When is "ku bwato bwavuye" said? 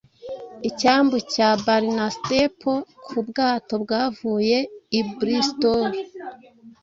3.05-4.57